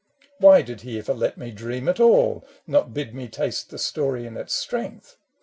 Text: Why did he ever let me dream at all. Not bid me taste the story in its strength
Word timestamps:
Why 0.39 0.63
did 0.63 0.81
he 0.81 0.97
ever 0.97 1.13
let 1.13 1.37
me 1.37 1.51
dream 1.51 1.87
at 1.87 1.99
all. 1.99 2.43
Not 2.65 2.91
bid 2.91 3.13
me 3.13 3.27
taste 3.27 3.69
the 3.69 3.77
story 3.77 4.25
in 4.25 4.35
its 4.35 4.55
strength 4.55 5.15